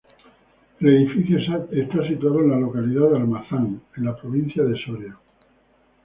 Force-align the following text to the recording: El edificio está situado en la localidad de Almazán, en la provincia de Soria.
El 0.79 0.87
edificio 0.87 1.37
está 1.69 2.07
situado 2.07 2.39
en 2.39 2.49
la 2.49 2.59
localidad 2.59 3.11
de 3.11 3.17
Almazán, 3.17 3.83
en 3.95 4.03
la 4.03 4.15
provincia 4.17 4.63
de 4.63 4.75
Soria. 4.83 5.15